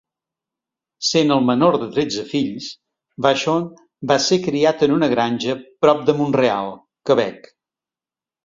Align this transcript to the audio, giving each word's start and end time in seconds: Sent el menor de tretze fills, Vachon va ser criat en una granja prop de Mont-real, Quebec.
Sent 1.09 1.33
el 1.33 1.43
menor 1.49 1.75
de 1.83 1.89
tretze 1.97 2.23
fills, 2.31 2.69
Vachon 3.25 3.69
va 4.13 4.19
ser 4.29 4.41
criat 4.49 4.83
en 4.89 4.97
una 4.97 5.11
granja 5.15 5.59
prop 5.87 6.05
de 6.09 6.17
Mont-real, 6.23 6.75
Quebec. 7.13 7.51